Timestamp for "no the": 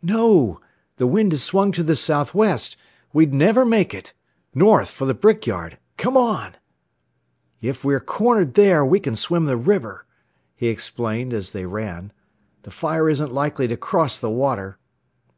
0.00-1.06